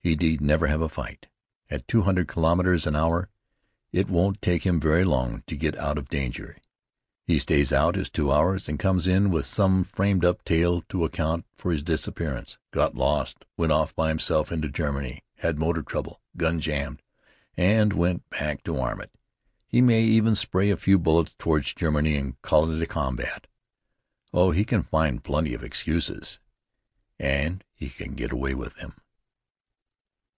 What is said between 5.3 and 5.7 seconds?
to